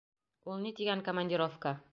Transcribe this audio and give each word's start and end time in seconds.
Ул 0.53 0.57
ни 0.63 0.73
тигән 0.81 1.05
командировка? 1.11 1.79